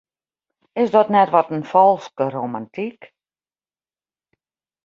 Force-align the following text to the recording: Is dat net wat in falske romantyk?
Is 0.73 0.91
dat 0.91 1.09
net 1.13 1.29
wat 1.35 1.51
in 1.57 1.65
falske 1.71 2.25
romantyk? 2.37 3.01